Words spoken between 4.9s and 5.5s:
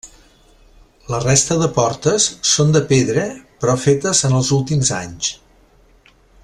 anys.